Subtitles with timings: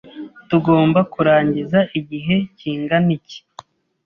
[0.49, 3.39] Tugomba kurangiza igihe kingana iki?